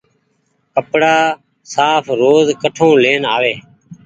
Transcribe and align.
ڪپڙآ 0.73 1.17
ساڦ 1.73 2.03
روز 2.21 2.45
ڪٺو 2.61 2.89
لين 3.03 3.21
آوي۔ 3.35 3.53